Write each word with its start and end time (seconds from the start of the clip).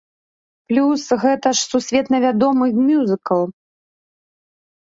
Плюс 0.71 1.03
гэта 1.25 1.47
ж 1.59 1.67
сусветна 1.73 2.17
вядомы 2.25 2.65
мюзікл. 2.87 3.43